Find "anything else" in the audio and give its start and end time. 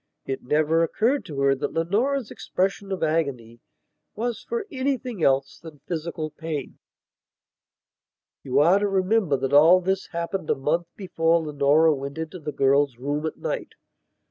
4.71-5.59